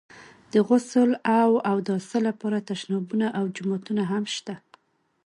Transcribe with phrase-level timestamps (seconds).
[0.53, 4.55] د غسل او اوداسه لپاره تشنابونه او جومات هم شته.